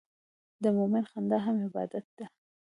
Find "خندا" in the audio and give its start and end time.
1.11-1.37